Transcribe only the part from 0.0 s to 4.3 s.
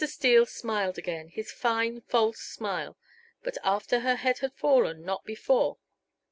Steele smiled again, his fine, false smile, but after her